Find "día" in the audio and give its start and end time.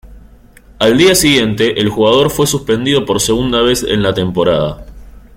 0.97-1.13